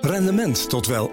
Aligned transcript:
Rendement 0.00 0.68
tot 0.68 0.86
wel 0.86 1.10
8%. 1.10 1.12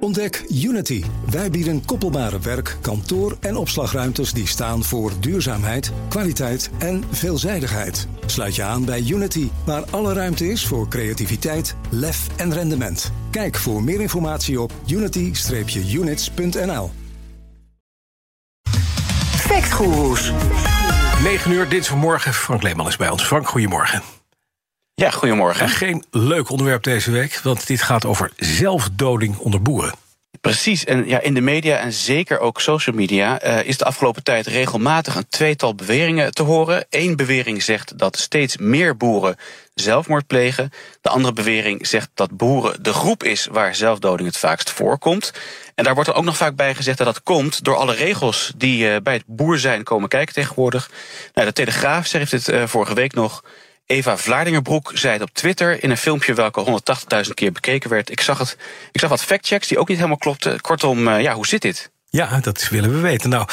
Ontdek 0.00 0.44
Unity. 0.48 1.04
Wij 1.30 1.50
bieden 1.50 1.84
koppelbare 1.84 2.38
werk, 2.38 2.76
kantoor 2.80 3.36
en 3.40 3.56
opslagruimtes 3.56 4.32
die 4.32 4.46
staan 4.46 4.84
voor 4.84 5.12
duurzaamheid, 5.20 5.92
kwaliteit 6.08 6.70
en 6.78 7.04
veelzijdigheid. 7.10 8.08
Sluit 8.26 8.54
je 8.54 8.62
aan 8.62 8.84
bij 8.84 9.04
Unity, 9.08 9.48
waar 9.66 9.84
alle 9.90 10.12
ruimte 10.12 10.48
is 10.48 10.66
voor 10.66 10.88
creativiteit, 10.88 11.76
lef 11.90 12.26
en 12.36 12.52
rendement. 12.52 13.12
Kijk 13.30 13.56
voor 13.56 13.82
meer 13.82 14.00
informatie 14.00 14.60
op 14.60 14.72
unity-units.nl. 14.86 16.90
Factgoeroes. 19.36 20.32
9 21.22 21.50
uur 21.50 21.68
dinsdagmorgen. 21.68 22.34
Frank 22.34 22.62
Leeman 22.62 22.86
is 22.86 22.96
bij 22.96 23.10
ons. 23.10 23.24
Frank, 23.24 23.48
goedemorgen. 23.48 24.02
Ja, 24.94 25.10
goedemorgen. 25.10 25.62
En 25.62 25.68
geen 25.68 26.04
leuk 26.10 26.50
onderwerp 26.50 26.82
deze 26.82 27.10
week, 27.10 27.40
want 27.42 27.66
dit 27.66 27.82
gaat 27.82 28.04
over 28.04 28.32
zelfdoding 28.36 29.38
onder 29.38 29.62
boeren. 29.62 29.94
Precies, 30.40 30.84
en 30.84 31.08
ja, 31.08 31.20
in 31.20 31.34
de 31.34 31.40
media 31.40 31.78
en 31.78 31.92
zeker 31.92 32.38
ook 32.38 32.60
social 32.60 32.96
media 32.96 33.44
uh, 33.44 33.62
is 33.62 33.78
de 33.78 33.84
afgelopen 33.84 34.22
tijd 34.22 34.46
regelmatig 34.46 35.14
een 35.14 35.28
tweetal 35.28 35.74
beweringen 35.74 36.32
te 36.32 36.42
horen. 36.42 36.86
Eén 36.90 37.16
bewering 37.16 37.62
zegt 37.62 37.98
dat 37.98 38.18
steeds 38.18 38.56
meer 38.56 38.96
boeren 38.96 39.36
zelfmoord 39.74 40.26
plegen. 40.26 40.70
De 41.00 41.08
andere 41.08 41.34
bewering 41.34 41.86
zegt 41.86 42.10
dat 42.14 42.36
boeren 42.36 42.82
de 42.82 42.92
groep 42.92 43.22
is 43.22 43.48
waar 43.50 43.74
zelfdoding 43.74 44.28
het 44.28 44.38
vaakst 44.38 44.70
voorkomt. 44.70 45.32
En 45.74 45.84
daar 45.84 45.94
wordt 45.94 46.08
er 46.08 46.16
ook 46.16 46.24
nog 46.24 46.36
vaak 46.36 46.56
bij 46.56 46.74
gezegd 46.74 46.98
dat 46.98 47.06
dat 47.06 47.22
komt 47.22 47.64
door 47.64 47.76
alle 47.76 47.94
regels 47.94 48.52
die 48.56 48.84
uh, 48.84 48.96
bij 49.02 49.14
het 49.14 49.24
boer 49.26 49.58
zijn 49.58 49.82
komen 49.82 50.08
kijken 50.08 50.34
tegenwoordig. 50.34 50.90
Nou, 51.34 51.46
de 51.46 51.52
Telegraaf 51.52 52.06
schreef 52.06 52.28
dit 52.28 52.48
uh, 52.48 52.66
vorige 52.66 52.94
week 52.94 53.14
nog. 53.14 53.42
Eva 53.86 54.16
Vlaardingerbroek 54.16 54.90
zei 54.94 55.12
het 55.12 55.22
op 55.22 55.30
Twitter 55.32 55.82
in 55.82 55.90
een 55.90 55.96
filmpje 55.96 56.34
welke 56.34 56.80
180.000 57.24 57.30
keer 57.34 57.52
bekeken 57.52 57.90
werd. 57.90 58.10
Ik 58.10 58.20
zag, 58.20 58.38
het, 58.38 58.56
ik 58.92 59.00
zag 59.00 59.10
wat 59.10 59.24
factchecks 59.24 59.68
die 59.68 59.78
ook 59.78 59.88
niet 59.88 59.96
helemaal 59.96 60.18
klopten. 60.18 60.60
Kortom, 60.60 61.08
uh, 61.08 61.20
ja, 61.22 61.34
hoe 61.34 61.46
zit 61.46 61.62
dit? 61.62 61.90
Ja, 62.10 62.40
dat 62.40 62.68
willen 62.68 62.92
we 62.92 62.98
weten. 63.00 63.30
Nou, 63.30 63.48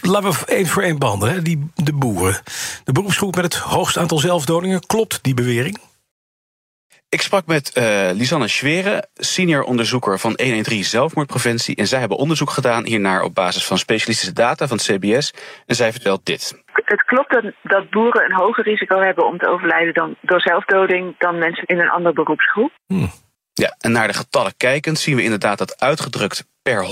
laten 0.00 0.30
we 0.30 0.46
één 0.46 0.66
voor 0.66 0.82
één 0.82 0.98
banden. 0.98 1.32
Hè. 1.32 1.42
Die, 1.42 1.70
de 1.74 1.92
boeren. 1.92 2.40
De 2.84 2.92
beroepsgroep 2.92 3.34
met 3.34 3.44
het 3.44 3.54
hoogste 3.54 4.00
aantal 4.00 4.18
zelfdodingen. 4.18 4.86
Klopt 4.86 5.18
die 5.22 5.34
bewering? 5.34 5.78
Ik 7.12 7.22
sprak 7.22 7.46
met 7.46 7.76
uh, 7.78 8.10
Lisanne 8.12 8.48
Schweren, 8.48 9.08
senior 9.14 9.62
onderzoeker 9.62 10.18
van 10.18 10.32
113 10.36 10.84
zelfmoordpreventie. 10.84 11.76
En 11.76 11.86
zij 11.86 11.98
hebben 11.98 12.18
onderzoek 12.18 12.50
gedaan 12.50 12.84
hiernaar 12.84 13.22
op 13.22 13.34
basis 13.34 13.66
van 13.66 13.78
specialistische 13.78 14.32
data 14.32 14.66
van 14.66 14.76
het 14.76 14.86
CBS. 14.86 15.34
En 15.66 15.74
zij 15.74 15.92
vertelt 15.92 16.26
dit. 16.26 16.62
Het 16.72 17.02
klopt 17.02 17.52
dat 17.62 17.90
boeren 17.90 18.24
een 18.24 18.34
hoger 18.34 18.64
risico 18.64 19.00
hebben 19.00 19.26
om 19.26 19.38
te 19.38 19.48
overlijden 19.48 19.94
dan 19.94 20.16
door 20.20 20.40
zelfdoding 20.40 21.14
dan 21.18 21.38
mensen 21.38 21.64
in 21.66 21.80
een 21.80 21.90
andere 21.90 22.14
beroepsgroep. 22.14 22.72
Hmm. 22.86 23.10
Ja, 23.54 23.76
en 23.78 23.92
naar 23.92 24.06
de 24.06 24.14
getallen 24.14 24.56
kijkend 24.56 24.98
zien 24.98 25.16
we 25.16 25.22
inderdaad 25.22 25.58
dat 25.58 25.80
uitgedrukt 25.80 26.44
per 26.62 26.86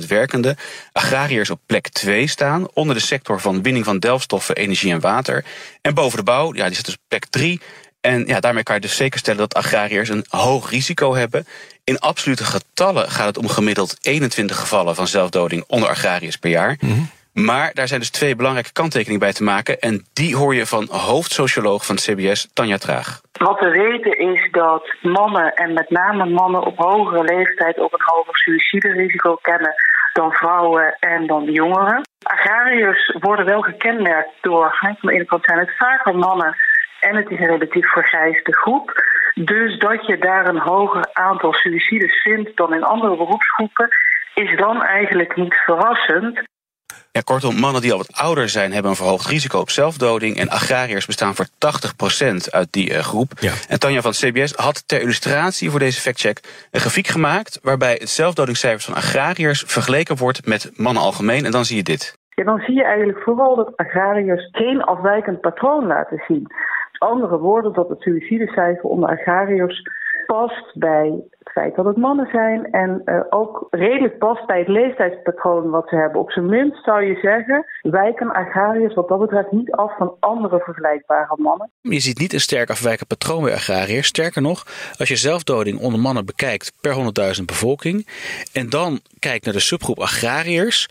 100.000 0.00 0.06
werkenden 0.08 0.56
agrariërs 0.92 1.50
op 1.50 1.60
plek 1.66 1.88
2 1.88 2.26
staan, 2.26 2.68
onder 2.72 2.94
de 2.94 3.00
sector 3.00 3.40
van 3.40 3.62
winning 3.62 3.84
van 3.84 3.98
delfstoffen, 3.98 4.56
energie 4.56 4.92
en 4.92 5.00
water. 5.00 5.44
En 5.82 5.94
boven 5.94 6.18
de 6.18 6.24
bouw, 6.24 6.54
ja, 6.54 6.66
die 6.66 6.74
zit 6.74 6.84
dus 6.84 6.94
op 6.94 7.04
plek 7.08 7.26
3. 7.26 7.60
En 8.06 8.26
ja, 8.26 8.40
daarmee 8.40 8.62
kan 8.62 8.74
je 8.74 8.80
dus 8.80 8.96
zeker 8.96 9.18
stellen 9.18 9.40
dat 9.40 9.54
agrariërs 9.54 10.08
een 10.08 10.24
hoog 10.28 10.70
risico 10.70 11.14
hebben. 11.14 11.46
In 11.84 11.98
absolute 11.98 12.44
getallen 12.44 13.10
gaat 13.10 13.26
het 13.26 13.38
om 13.38 13.48
gemiddeld 13.48 13.96
21 14.00 14.56
gevallen 14.56 14.94
van 14.94 15.06
zelfdoding 15.06 15.64
onder 15.66 15.88
agrariërs 15.88 16.36
per 16.36 16.50
jaar. 16.50 16.76
Mm 16.80 16.90
-hmm. 16.90 17.10
Maar 17.32 17.70
daar 17.74 17.88
zijn 17.88 18.00
dus 18.00 18.10
twee 18.10 18.36
belangrijke 18.36 18.72
kanttekeningen 18.72 19.20
bij 19.20 19.32
te 19.32 19.42
maken. 19.42 19.78
En 19.78 20.04
die 20.12 20.36
hoor 20.36 20.54
je 20.54 20.66
van 20.66 20.88
hoofdsocioloog 20.90 21.86
van 21.86 21.94
het 21.94 22.04
CBS, 22.04 22.48
Tanja 22.52 22.76
Traag. 22.76 23.20
Wat 23.32 23.60
we 23.60 23.70
weten 23.70 24.18
is 24.18 24.48
dat 24.50 24.94
mannen, 25.02 25.54
en 25.54 25.72
met 25.72 25.90
name 25.90 26.24
mannen 26.26 26.62
op 26.62 26.78
hogere 26.78 27.24
leeftijd, 27.24 27.78
ook 27.78 27.92
een 27.92 28.04
hoger 28.04 28.36
suïciderisico 28.36 29.38
kennen 29.42 29.74
dan 30.12 30.32
vrouwen 30.32 30.96
en 31.00 31.26
dan 31.26 31.44
jongeren. 31.44 32.02
Agrariërs 32.22 33.16
worden 33.20 33.44
wel 33.44 33.60
gekenmerkt 33.60 34.32
door, 34.40 34.76
van 34.80 34.96
de 35.00 35.12
ene 35.12 35.24
kant 35.24 35.44
zijn 35.44 35.58
het 35.58 35.76
vaker 35.76 36.14
mannen 36.14 36.56
en 37.00 37.16
het 37.16 37.30
is 37.30 37.38
een 37.38 37.46
relatief 37.46 37.92
vergrijsde 37.92 38.52
groep. 38.52 39.04
Dus 39.34 39.78
dat 39.78 40.06
je 40.06 40.18
daar 40.18 40.48
een 40.48 40.58
hoger 40.58 41.08
aantal 41.12 41.52
suïcides 41.52 42.22
vindt 42.22 42.56
dan 42.56 42.74
in 42.74 42.84
andere 42.84 43.16
beroepsgroepen, 43.16 43.88
is 44.34 44.56
dan 44.56 44.82
eigenlijk 44.82 45.36
niet 45.36 45.54
verrassend. 45.54 46.42
Ja, 47.16 47.22
kortom, 47.24 47.56
mannen 47.60 47.82
die 47.82 47.92
al 47.92 47.98
wat 47.98 48.12
ouder 48.12 48.48
zijn 48.48 48.72
hebben 48.72 48.90
een 48.90 48.96
verhoogd 48.96 49.26
risico 49.26 49.58
op 49.58 49.70
zelfdoding. 49.70 50.36
En 50.36 50.48
agrariërs 50.48 51.06
bestaan 51.06 51.34
voor 51.34 51.46
80% 51.46 51.48
uit 52.50 52.72
die 52.72 52.90
uh, 52.90 52.98
groep. 52.98 53.32
Ja. 53.40 53.52
En 53.68 53.78
Tanja 53.78 54.00
van 54.00 54.10
het 54.10 54.20
CBS 54.20 54.52
had 54.54 54.88
ter 54.88 55.00
illustratie 55.00 55.70
voor 55.70 55.78
deze 55.78 56.00
factcheck 56.00 56.40
een 56.70 56.80
grafiek 56.80 57.06
gemaakt. 57.06 57.58
waarbij 57.62 57.92
het 57.92 58.08
zelfdodingscijfers 58.08 58.84
van 58.84 58.94
agrariërs 58.94 59.64
vergeleken 59.66 60.16
wordt 60.16 60.46
met 60.46 60.70
mannen 60.74 61.02
algemeen. 61.02 61.44
En 61.44 61.50
dan 61.50 61.64
zie 61.64 61.76
je 61.76 61.82
dit. 61.82 62.18
Ja, 62.34 62.44
dan 62.44 62.58
zie 62.58 62.74
je 62.74 62.84
eigenlijk 62.84 63.18
vooral 63.22 63.56
dat 63.56 63.76
agrariërs 63.76 64.48
geen 64.52 64.82
afwijkend 64.82 65.40
patroon 65.40 65.86
laten 65.86 66.22
zien. 66.28 66.46
Andere 66.98 67.38
woorden, 67.38 67.72
dat 67.72 67.88
het 67.88 68.00
suïcidecijfer 68.00 68.84
onder 68.84 69.08
agrariërs 69.08 69.82
past 70.26 70.78
bij 70.78 71.24
feit 71.56 71.76
dat 71.76 71.84
het 71.84 71.96
mannen 71.96 72.28
zijn 72.32 72.70
en 72.70 73.02
uh, 73.04 73.20
ook 73.30 73.66
redelijk 73.70 74.18
past 74.18 74.46
bij 74.46 74.58
het 74.58 74.68
leeftijdspatroon 74.68 75.70
wat 75.70 75.88
ze 75.88 75.96
hebben. 75.96 76.20
Op 76.20 76.30
zijn 76.30 76.46
minst 76.46 76.84
zou 76.84 77.04
je 77.04 77.18
zeggen, 77.22 77.66
wijken 77.82 78.32
agrariërs 78.32 78.94
wat 78.94 79.08
dat 79.08 79.20
betreft 79.20 79.50
niet 79.50 79.70
af 79.70 79.96
van 79.96 80.16
andere 80.20 80.60
vergelijkbare 80.60 81.36
mannen. 81.36 81.70
Je 81.80 82.00
ziet 82.00 82.18
niet 82.18 82.32
een 82.32 82.40
sterk 82.40 82.70
afwijkend 82.70 83.08
patroon 83.08 83.42
bij 83.42 83.52
agrariërs. 83.52 84.06
Sterker 84.06 84.42
nog, 84.42 84.64
als 84.98 85.08
je 85.08 85.16
zelfdoding 85.16 85.80
onder 85.80 86.00
mannen 86.00 86.26
bekijkt 86.26 86.72
per 86.80 86.94
100.000 87.38 87.44
bevolking 87.44 88.06
en 88.52 88.70
dan 88.70 89.00
kijkt 89.18 89.44
naar 89.44 89.54
de 89.54 89.60
subgroep 89.60 90.00
agrariërs, 90.00 90.88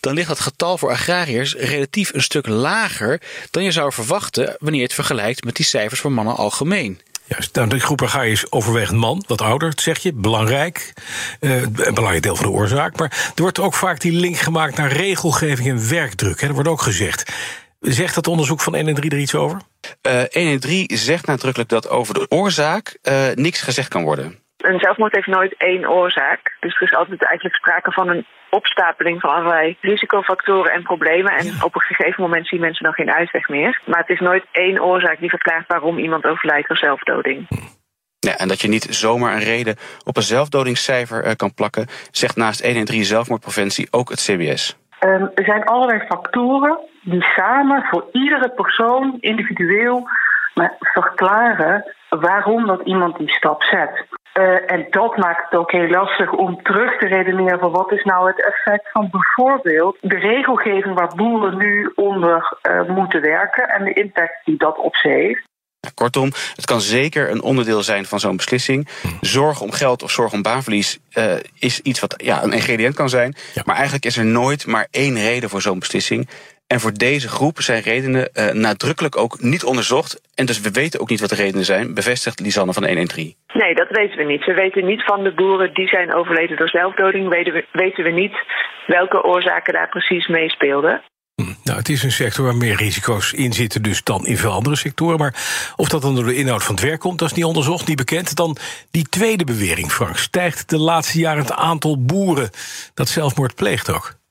dan 0.00 0.14
ligt 0.14 0.28
dat 0.28 0.40
getal 0.40 0.78
voor 0.78 0.90
agrariërs 0.90 1.56
relatief 1.56 2.14
een 2.14 2.22
stuk 2.22 2.46
lager 2.46 3.20
dan 3.50 3.62
je 3.62 3.70
zou 3.70 3.92
verwachten 3.92 4.56
wanneer 4.58 4.80
je 4.80 4.86
het 4.86 4.94
vergelijkt 4.94 5.44
met 5.44 5.56
die 5.56 5.64
cijfers 5.64 6.00
voor 6.00 6.12
mannen 6.12 6.36
algemeen. 6.36 7.00
Juist, 7.26 7.54
nou, 7.54 7.68
de 7.68 7.80
groep 7.80 8.00
ga 8.00 8.22
is 8.22 8.52
overwegend 8.52 8.98
man, 8.98 9.24
wat 9.26 9.40
ouder, 9.40 9.72
zeg 9.76 9.98
je, 9.98 10.12
belangrijk. 10.14 10.92
Uh, 11.40 11.62
een 11.62 11.94
belangrijk 11.94 12.22
deel 12.22 12.36
van 12.36 12.46
de 12.46 12.52
oorzaak. 12.52 12.98
Maar 12.98 13.32
er 13.34 13.42
wordt 13.42 13.60
ook 13.60 13.74
vaak 13.74 14.00
die 14.00 14.12
link 14.12 14.36
gemaakt 14.36 14.76
naar 14.76 14.92
regelgeving 14.92 15.68
en 15.68 15.90
werkdruk. 15.90 16.40
Hè, 16.40 16.46
dat 16.46 16.54
wordt 16.54 16.70
ook 16.70 16.80
gezegd. 16.80 17.32
Zegt 17.80 18.14
dat 18.14 18.26
onderzoek 18.26 18.60
van 18.60 18.74
1 18.74 18.88
en 18.88 18.94
3 18.94 19.10
er 19.10 19.18
iets 19.18 19.34
over? 19.34 19.60
Uh, 20.06 20.20
1 20.20 20.52
en 20.52 20.60
3 20.60 20.96
zegt 20.96 21.26
nadrukkelijk 21.26 21.70
dat 21.70 21.88
over 21.88 22.14
de 22.14 22.26
oorzaak 22.28 22.98
uh, 23.02 23.28
niks 23.34 23.62
gezegd 23.62 23.88
kan 23.88 24.04
worden. 24.04 24.38
Een 24.56 24.78
zelfmoord 24.78 25.14
heeft 25.14 25.26
nooit 25.26 25.54
één 25.58 25.88
oorzaak. 25.90 26.56
Dus 26.60 26.74
er 26.74 26.82
is 26.82 26.94
altijd 26.94 27.24
eigenlijk 27.24 27.56
sprake 27.56 27.92
van 27.92 28.08
een 28.08 28.26
opstapeling 28.54 29.20
van 29.20 29.30
allerlei 29.30 29.76
risicofactoren 29.80 30.72
en 30.72 30.82
problemen. 30.82 31.32
En 31.32 31.44
ja. 31.44 31.52
op 31.64 31.74
een 31.74 31.80
gegeven 31.80 32.22
moment 32.22 32.46
zien 32.46 32.60
mensen 32.60 32.84
dan 32.84 32.92
geen 32.92 33.12
uitweg 33.12 33.48
meer. 33.48 33.80
Maar 33.84 33.98
het 33.98 34.08
is 34.08 34.20
nooit 34.20 34.44
één 34.52 34.82
oorzaak 34.82 35.18
die 35.20 35.28
verklaart 35.28 35.66
waarom 35.66 35.98
iemand 35.98 36.24
overlijdt 36.24 36.68
door 36.68 36.76
zelfdoding. 36.76 37.46
Ja, 38.18 38.36
en 38.36 38.48
dat 38.48 38.60
je 38.60 38.68
niet 38.68 38.86
zomaar 38.90 39.34
een 39.34 39.50
reden 39.54 39.76
op 40.04 40.16
een 40.16 40.22
zelfdodingscijfer 40.22 41.26
uh, 41.26 41.32
kan 41.36 41.54
plakken, 41.54 41.86
zegt 42.10 42.36
naast 42.36 42.60
1 42.60 42.76
en 42.76 42.84
3 42.84 43.04
zelfmoordpreventie 43.04 43.88
ook 43.90 44.08
het 44.08 44.20
CBS. 44.20 44.76
Um, 45.00 45.30
er 45.34 45.44
zijn 45.44 45.64
allerlei 45.64 46.06
factoren 46.08 46.78
die 47.02 47.22
samen 47.22 47.84
voor 47.90 48.04
iedere 48.12 48.50
persoon 48.50 49.16
individueel 49.20 50.08
maar 50.54 50.76
verklaren 50.78 51.94
waarom 52.08 52.66
dat 52.66 52.80
iemand 52.84 53.18
die 53.18 53.30
stap 53.30 53.62
zet. 53.62 54.06
Uh, 54.38 54.72
en 54.72 54.86
dat 54.90 55.16
maakt 55.16 55.50
het 55.50 55.60
ook 55.60 55.72
heel 55.72 55.88
lastig 55.88 56.32
om 56.32 56.62
terug 56.62 56.98
te 56.98 57.06
redeneren 57.06 57.58
van 57.58 57.70
wat 57.70 57.92
is 57.92 58.04
nou 58.04 58.26
het 58.26 58.46
effect 58.46 58.90
van 58.90 59.08
bijvoorbeeld 59.10 59.96
de 60.00 60.18
regelgeving 60.18 60.94
waar 60.94 61.14
boeren 61.16 61.56
nu 61.58 61.92
onder 61.94 62.58
uh, 62.62 62.88
moeten 62.88 63.20
werken 63.20 63.68
en 63.68 63.84
de 63.84 63.92
impact 63.92 64.44
die 64.44 64.56
dat 64.56 64.78
op 64.78 64.96
ze 64.96 65.08
heeft. 65.08 65.52
Kortom, 65.94 66.32
het 66.54 66.64
kan 66.64 66.80
zeker 66.80 67.30
een 67.30 67.42
onderdeel 67.42 67.82
zijn 67.82 68.04
van 68.04 68.20
zo'n 68.20 68.36
beslissing. 68.36 68.88
Zorg 69.20 69.60
om 69.60 69.70
geld 69.70 70.02
of 70.02 70.10
zorg 70.10 70.32
om 70.32 70.42
baanverlies 70.42 70.98
uh, 71.18 71.34
is 71.58 71.80
iets 71.80 72.00
wat 72.00 72.14
ja, 72.16 72.42
een 72.42 72.52
ingrediënt 72.52 72.94
kan 72.94 73.08
zijn. 73.08 73.34
Ja. 73.54 73.62
Maar 73.64 73.74
eigenlijk 73.74 74.04
is 74.04 74.16
er 74.16 74.24
nooit 74.24 74.66
maar 74.66 74.86
één 74.90 75.14
reden 75.14 75.50
voor 75.50 75.62
zo'n 75.62 75.78
beslissing. 75.78 76.28
En 76.74 76.80
voor 76.80 76.92
deze 76.92 77.28
groep 77.28 77.60
zijn 77.60 77.82
redenen 77.82 78.28
uh, 78.32 78.50
nadrukkelijk 78.50 79.16
ook 79.16 79.40
niet 79.40 79.64
onderzocht. 79.64 80.20
En 80.34 80.46
dus 80.46 80.60
we 80.60 80.70
weten 80.70 81.00
ook 81.00 81.08
niet 81.08 81.20
wat 81.20 81.28
de 81.28 81.42
redenen 81.44 81.64
zijn, 81.64 81.94
bevestigt 81.94 82.40
Lisanne 82.40 82.72
van 82.72 82.84
113. 82.84 83.34
Nee, 83.52 83.74
dat 83.74 83.88
weten 83.88 84.16
we 84.16 84.24
niet. 84.24 84.44
We 84.44 84.54
weten 84.54 84.84
niet 84.86 85.04
van 85.04 85.22
de 85.24 85.34
boeren 85.34 85.74
die 85.74 85.88
zijn 85.88 86.14
overleden 86.14 86.56
door 86.56 86.68
zelfdoding. 86.68 87.28
Weten 87.28 87.52
we, 87.52 87.66
weten 87.72 88.04
we 88.04 88.10
niet 88.10 88.36
welke 88.86 89.22
oorzaken 89.22 89.72
daar 89.72 89.88
precies 89.88 90.26
meespeelden. 90.26 91.02
Nou, 91.64 91.78
het 91.78 91.88
is 91.88 92.02
een 92.02 92.12
sector 92.12 92.44
waar 92.44 92.56
meer 92.56 92.76
risico's 92.76 93.32
in 93.32 93.52
zitten 93.52 93.82
dus 93.82 94.02
dan 94.02 94.26
in 94.26 94.36
veel 94.36 94.52
andere 94.52 94.76
sectoren. 94.76 95.18
Maar 95.18 95.34
of 95.76 95.88
dat 95.88 96.02
dan 96.02 96.14
door 96.14 96.24
de 96.24 96.36
inhoud 96.36 96.64
van 96.64 96.74
het 96.74 96.84
werk 96.84 97.00
komt, 97.00 97.18
dat 97.18 97.30
is 97.30 97.36
niet 97.36 97.44
onderzocht, 97.44 97.86
niet 97.86 97.96
bekend. 97.96 98.36
Dan 98.36 98.56
die 98.90 99.08
tweede 99.08 99.44
bewering, 99.44 99.92
Frank. 99.92 100.16
Stijgt 100.16 100.70
de 100.70 100.78
laatste 100.78 101.18
jaren 101.18 101.42
het 101.42 101.52
aantal 101.52 102.04
boeren 102.04 102.50
dat 102.94 103.08
zelfmoord 103.08 103.54
pleegt 103.54 103.90
ook? 103.90 104.22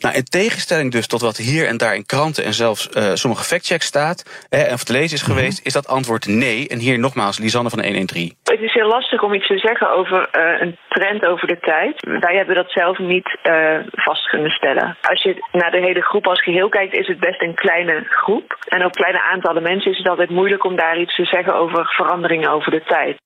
Nou, 0.00 0.14
in 0.14 0.24
tegenstelling 0.24 0.92
dus 0.92 1.06
tot 1.06 1.20
wat 1.20 1.36
hier 1.36 1.66
en 1.66 1.76
daar 1.76 1.94
in 1.94 2.06
kranten 2.06 2.44
en 2.44 2.54
zelfs 2.54 2.88
uh, 2.92 3.10
sommige 3.14 3.44
factchecks 3.44 3.86
staat 3.86 4.46
en 4.48 4.72
of 4.72 4.84
te 4.84 4.92
lezen 4.92 5.16
is 5.16 5.22
geweest, 5.22 5.58
mhm. 5.58 5.66
is 5.66 5.72
dat 5.72 5.88
antwoord 5.88 6.26
nee. 6.26 6.68
En 6.68 6.78
hier 6.78 6.98
nogmaals, 6.98 7.38
Lisanne 7.38 7.70
van 7.70 7.78
de 7.78 7.84
113. 7.84 8.36
Het 8.42 8.60
is 8.60 8.72
heel 8.72 8.88
lastig 8.88 9.22
om 9.22 9.34
iets 9.34 9.46
te 9.46 9.58
zeggen 9.58 9.90
over 9.90 10.28
uh, 10.32 10.60
een 10.60 10.78
trend 10.88 11.24
over 11.26 11.46
de 11.48 11.58
tijd. 11.60 12.20
Wij 12.20 12.36
hebben 12.36 12.54
dat 12.54 12.70
zelf 12.70 12.98
niet 12.98 13.38
uh, 13.44 13.78
vast 13.92 14.28
kunnen 14.28 14.50
stellen. 14.50 14.96
Als 15.02 15.22
je 15.22 15.44
naar 15.52 15.70
de 15.70 15.80
hele 15.80 16.02
groep 16.02 16.26
als 16.26 16.42
geheel 16.42 16.68
kijkt, 16.68 16.94
is 16.94 17.06
het 17.06 17.20
best 17.20 17.42
een 17.42 17.54
kleine 17.54 18.06
groep. 18.08 18.58
En 18.68 18.84
op 18.84 18.92
kleine 18.92 19.22
aantallen 19.22 19.62
mensen 19.62 19.90
is 19.90 19.98
het 19.98 20.08
altijd 20.08 20.30
moeilijk 20.30 20.64
om 20.64 20.76
daar 20.76 21.00
iets 21.00 21.16
te 21.16 21.24
zeggen 21.24 21.54
over 21.54 21.86
veranderingen 21.86 22.50
over 22.50 22.70
de 22.70 22.82
tijd. 22.82 23.16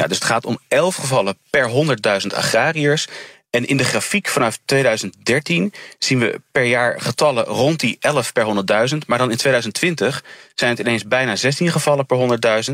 Ja, 0.00 0.06
dus 0.06 0.18
het 0.18 0.26
gaat 0.26 0.44
om 0.44 0.58
11 0.68 0.94
gevallen 0.94 1.38
per 1.50 1.70
100.000 1.70 2.36
agrariërs. 2.36 3.08
En 3.50 3.66
in 3.66 3.76
de 3.76 3.84
grafiek 3.84 4.28
vanaf 4.28 4.58
2013 4.64 5.72
zien 5.98 6.18
we 6.18 6.40
per 6.52 6.64
jaar 6.64 7.00
getallen 7.00 7.44
rond 7.44 7.80
die 7.80 7.96
11 8.00 8.32
per 8.32 8.44
100.000. 8.90 8.96
Maar 9.06 9.18
dan 9.18 9.30
in 9.30 9.36
2020 9.36 10.24
zijn 10.54 10.70
het 10.70 10.80
ineens 10.80 11.04
bijna 11.04 11.36
16 11.36 11.70
gevallen 11.70 12.06
per 12.06 12.18
100.000. 12.18 12.72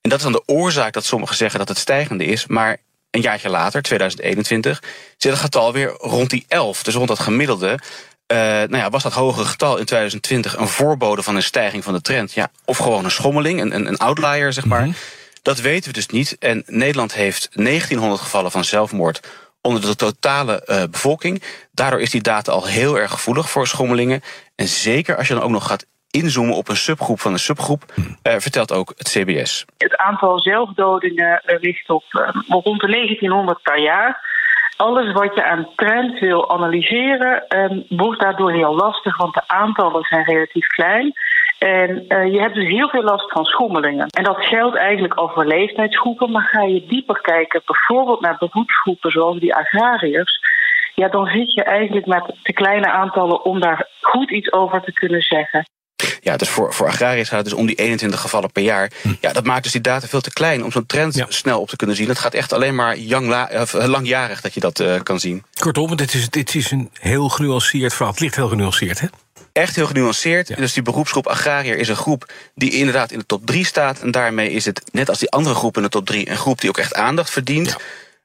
En 0.00 0.10
dat 0.10 0.18
is 0.18 0.24
dan 0.24 0.32
de 0.32 0.42
oorzaak 0.46 0.92
dat 0.92 1.04
sommigen 1.04 1.36
zeggen 1.36 1.58
dat 1.58 1.68
het 1.68 1.78
stijgende 1.78 2.24
is. 2.24 2.46
Maar 2.46 2.76
een 3.10 3.20
jaartje 3.20 3.48
later, 3.48 3.82
2021, 3.82 4.82
zit 5.16 5.32
het 5.32 5.40
getal 5.40 5.72
weer 5.72 5.94
rond 5.98 6.30
die 6.30 6.44
11. 6.48 6.82
Dus 6.82 6.94
rond 6.94 7.08
dat 7.08 7.18
gemiddelde. 7.18 7.78
Uh, 8.32 8.38
nou 8.38 8.76
ja, 8.76 8.90
was 8.90 9.02
dat 9.02 9.12
hogere 9.12 9.44
getal 9.44 9.76
in 9.76 9.84
2020 9.84 10.56
een 10.56 10.68
voorbode 10.68 11.22
van 11.22 11.36
een 11.36 11.42
stijging 11.42 11.84
van 11.84 11.92
de 11.92 12.00
trend? 12.00 12.32
Ja, 12.32 12.50
of 12.64 12.76
gewoon 12.76 13.04
een 13.04 13.10
schommeling, 13.10 13.60
een, 13.60 13.86
een 13.86 13.96
outlier, 13.96 14.52
zeg 14.52 14.64
maar. 14.64 14.82
Mhm. 14.82 14.92
Dat 15.42 15.60
weten 15.60 15.88
we 15.88 15.92
dus 15.92 16.06
niet. 16.06 16.36
En 16.38 16.62
Nederland 16.66 17.14
heeft 17.14 17.48
1900 17.52 18.20
gevallen 18.22 18.50
van 18.50 18.64
zelfmoord 18.64 19.20
onder 19.62 19.80
de 19.80 19.96
totale 19.96 20.66
uh, 20.66 20.82
bevolking. 20.90 21.42
Daardoor 21.72 22.00
is 22.00 22.10
die 22.10 22.22
data 22.22 22.52
al 22.52 22.66
heel 22.66 22.98
erg 22.98 23.10
gevoelig 23.10 23.50
voor 23.50 23.66
schommelingen. 23.66 24.20
En 24.56 24.66
zeker 24.66 25.16
als 25.16 25.28
je 25.28 25.34
dan 25.34 25.42
ook 25.42 25.50
nog 25.50 25.66
gaat 25.66 25.86
inzoomen 26.10 26.56
op 26.56 26.68
een 26.68 26.76
subgroep 26.76 27.20
van 27.20 27.32
een 27.32 27.38
subgroep, 27.38 27.82
uh, 27.96 28.34
vertelt 28.38 28.72
ook 28.72 28.92
het 28.96 29.08
CBS. 29.08 29.64
Het 29.78 29.96
aantal 29.96 30.40
zelfdodingen 30.40 31.42
uh, 31.46 31.60
ligt 31.60 31.90
op 31.90 32.04
rond 32.48 32.80
de 32.80 32.86
1900 32.86 33.62
per 33.62 33.78
jaar. 33.78 34.30
Alles 34.76 35.12
wat 35.12 35.34
je 35.34 35.44
aan 35.44 35.68
trend 35.76 36.18
wil 36.18 36.50
analyseren, 36.50 37.44
wordt 37.88 38.20
daardoor 38.20 38.52
heel 38.52 38.74
lastig, 38.74 39.16
want 39.16 39.34
de 39.34 39.42
aantallen 39.46 40.02
zijn 40.02 40.24
relatief 40.24 40.66
klein. 40.66 41.12
En 41.62 42.04
uh, 42.08 42.32
je 42.32 42.40
hebt 42.40 42.54
dus 42.54 42.68
heel 42.68 42.88
veel 42.88 43.02
last 43.02 43.32
van 43.32 43.44
schommelingen. 43.44 44.06
En 44.06 44.24
dat 44.24 44.44
geldt 44.44 44.76
eigenlijk 44.76 45.14
voor 45.16 45.46
leeftijdsgroepen. 45.46 46.30
Maar 46.30 46.42
ga 46.42 46.62
je 46.62 46.86
dieper 46.86 47.20
kijken, 47.20 47.62
bijvoorbeeld 47.66 48.20
naar 48.20 48.36
beroepsgroepen 48.38 49.10
zoals 49.10 49.38
die 49.38 49.54
agrariërs. 49.54 50.40
Ja, 50.94 51.08
dan 51.08 51.26
zit 51.26 51.52
je 51.52 51.62
eigenlijk 51.62 52.06
met 52.06 52.34
te 52.42 52.52
kleine 52.52 52.90
aantallen 52.90 53.44
om 53.44 53.60
daar 53.60 53.88
goed 54.00 54.30
iets 54.30 54.52
over 54.52 54.82
te 54.82 54.92
kunnen 54.92 55.22
zeggen. 55.22 55.64
Ja, 56.20 56.36
dus 56.36 56.48
voor, 56.48 56.74
voor 56.74 56.86
agrariërs 56.86 57.28
gaat 57.28 57.38
het 57.38 57.48
dus 57.48 57.58
om 57.58 57.66
die 57.66 57.76
21 57.76 58.20
gevallen 58.20 58.52
per 58.52 58.62
jaar. 58.62 58.90
Hm. 59.02 59.14
Ja, 59.20 59.32
dat 59.32 59.44
maakt 59.44 59.62
dus 59.62 59.72
die 59.72 59.80
data 59.80 60.06
veel 60.06 60.20
te 60.20 60.32
klein 60.32 60.64
om 60.64 60.72
zo'n 60.72 60.86
trend 60.86 61.24
snel 61.28 61.60
op 61.60 61.68
te 61.68 61.76
kunnen 61.76 61.96
zien. 61.96 62.08
Het 62.08 62.18
gaat 62.18 62.34
echt 62.34 62.52
alleen 62.52 62.74
maar 62.74 62.96
eh, 62.96 63.84
langjarig 63.86 64.40
dat 64.40 64.54
je 64.54 64.60
dat 64.60 64.80
uh, 64.80 65.00
kan 65.02 65.20
zien. 65.20 65.44
Kortom, 65.58 65.96
dit 65.96 66.14
is, 66.14 66.28
dit 66.28 66.54
is 66.54 66.70
een 66.70 66.90
heel 67.00 67.28
genuanceerd 67.28 67.92
verhaal. 67.92 68.12
Het 68.12 68.20
ligt 68.20 68.36
heel 68.36 68.48
genuanceerd, 68.48 69.00
hè? 69.00 69.06
echt 69.52 69.76
heel 69.76 69.86
genuanceerd. 69.86 70.56
Dus 70.56 70.72
die 70.72 70.82
beroepsgroep 70.82 71.26
agrariër 71.26 71.78
is 71.78 71.88
een 71.88 71.96
groep 71.96 72.32
die 72.54 72.70
inderdaad 72.70 73.12
in 73.12 73.18
de 73.18 73.26
top 73.26 73.46
3 73.46 73.66
staat. 73.66 74.00
En 74.00 74.10
daarmee 74.10 74.50
is 74.50 74.64
het, 74.64 74.82
net 74.92 75.08
als 75.08 75.18
die 75.18 75.30
andere 75.30 75.54
groepen 75.54 75.82
in 75.82 75.88
de 75.88 75.94
top 75.94 76.06
3, 76.06 76.30
een 76.30 76.36
groep 76.36 76.60
die 76.60 76.68
ook 76.68 76.78
echt 76.78 76.94
aandacht 76.94 77.30
verdient. 77.30 77.76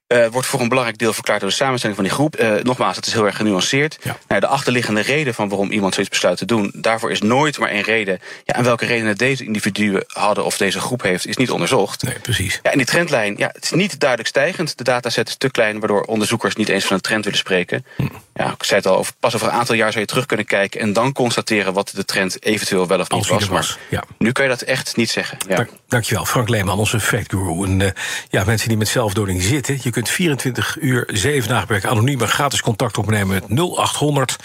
Uh, 0.07 0.27
wordt 0.27 0.47
voor 0.47 0.59
een 0.61 0.69
belangrijk 0.69 0.97
deel 0.97 1.13
verklaard 1.13 1.39
door 1.39 1.49
de 1.49 1.55
samenstelling 1.55 1.97
van 1.97 2.07
die 2.07 2.15
groep. 2.15 2.39
Uh, 2.39 2.63
nogmaals, 2.63 2.95
het 2.95 3.05
is 3.05 3.13
heel 3.13 3.25
erg 3.25 3.35
genuanceerd. 3.35 3.97
Ja. 4.03 4.17
Nou, 4.27 4.41
de 4.41 4.47
achterliggende 4.47 5.01
reden 5.01 5.33
van 5.33 5.49
waarom 5.49 5.71
iemand 5.71 5.93
zoiets 5.93 6.11
besluit 6.11 6.37
te 6.37 6.45
doen, 6.45 6.71
daarvoor 6.75 7.11
is 7.11 7.21
nooit 7.21 7.59
maar 7.59 7.69
één 7.69 7.81
reden. 7.81 8.19
Ja, 8.43 8.53
en 8.53 8.63
welke 8.63 8.85
redenen 8.85 9.17
deze 9.17 9.43
individuen 9.43 10.03
hadden 10.07 10.45
of 10.45 10.57
deze 10.57 10.79
groep 10.79 11.01
heeft, 11.01 11.27
is 11.27 11.37
niet 11.37 11.51
onderzocht. 11.51 12.03
Nee, 12.03 12.19
precies. 12.19 12.59
Ja, 12.63 12.71
en 12.71 12.77
die 12.77 12.87
trendlijn, 12.87 13.35
ja, 13.37 13.49
het 13.53 13.63
is 13.63 13.71
niet 13.71 13.99
duidelijk 13.99 14.29
stijgend. 14.29 14.77
De 14.77 14.83
dataset 14.83 15.27
is 15.27 15.35
te 15.35 15.51
klein, 15.51 15.79
waardoor 15.79 16.01
onderzoekers 16.01 16.55
niet 16.55 16.69
eens 16.69 16.85
van 16.85 16.95
een 16.95 17.01
trend 17.01 17.23
willen 17.23 17.39
spreken. 17.39 17.85
Hm. 17.95 18.03
Ja, 18.33 18.51
ik 18.51 18.63
zei 18.63 18.79
het 18.79 18.89
al, 18.89 19.05
pas 19.19 19.35
over 19.35 19.47
een 19.47 19.53
aantal 19.53 19.75
jaar 19.75 19.89
zou 19.91 20.01
je 20.01 20.09
terug 20.09 20.25
kunnen 20.25 20.45
kijken 20.45 20.79
en 20.79 20.93
dan 20.93 21.13
constateren 21.13 21.73
wat 21.73 21.91
de 21.95 22.05
trend 22.05 22.43
eventueel 22.43 22.87
wel 22.87 22.99
of 22.99 23.09
niet 23.09 23.27
was. 23.27 23.47
was. 23.47 23.77
ja. 23.89 24.03
nu 24.17 24.31
kan 24.31 24.43
je 24.43 24.49
dat 24.49 24.61
echt 24.61 24.95
niet 24.95 25.09
zeggen. 25.09 25.37
Ja. 25.47 25.55
Dank, 25.55 25.69
dankjewel, 25.87 26.25
Frank 26.25 26.49
Leeman, 26.49 26.79
onze 26.79 26.99
fact 26.99 27.33
guru. 27.33 27.63
En 27.63 27.79
uh, 27.79 27.89
ja, 28.29 28.43
mensen 28.43 28.67
die 28.67 28.77
met 28.77 28.87
zelfdoding 28.87 29.41
zitten, 29.41 29.79
je 29.81 29.89
kunt 29.97 30.09
24 30.09 30.77
uur, 30.81 31.09
7 31.13 31.49
dagen 31.49 31.67
per 31.67 31.75
week 31.75 31.85
anoniem 31.85 32.21
en 32.21 32.27
gratis 32.27 32.61
contact 32.61 32.97
opnemen 32.97 33.27
met 33.27 33.49
0800 33.49 34.35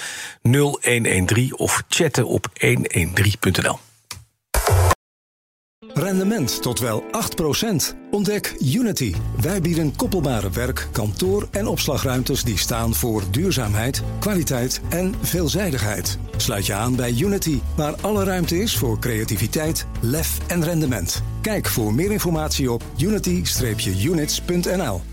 0113 0.43 1.57
of 1.57 1.83
chatten 1.89 2.27
op 2.27 2.47
113.nl. 2.61 3.79
Rendement 5.95 6.63
tot 6.63 6.79
wel 6.79 7.03
8%. 7.03 7.07
Ontdek 8.11 8.55
Unity. 8.75 9.15
Wij 9.41 9.61
bieden 9.61 9.97
koppelbare 9.97 10.51
werk, 10.51 10.89
kantoor 10.93 11.49
en 11.51 11.67
opslagruimtes 11.67 12.43
die 12.43 12.59
staan 12.59 12.95
voor 12.95 13.23
duurzaamheid, 13.31 14.03
kwaliteit 14.19 14.81
en 14.89 15.15
veelzijdigheid. 15.23 16.19
Sluit 16.37 16.67
je 16.67 16.75
aan 16.75 16.97
bij 16.97 17.15
Unity, 17.19 17.61
waar 17.77 17.95
alle 18.01 18.25
ruimte 18.25 18.59
is 18.59 18.77
voor 18.77 18.99
creativiteit, 18.99 19.87
lef 20.01 20.39
en 20.47 20.65
rendement. 20.65 21.23
Kijk 21.43 21.67
voor 21.67 21.95
meer 21.95 22.13
informatie 22.13 22.73
op 22.73 22.83
unity-units.nl. 22.99 25.12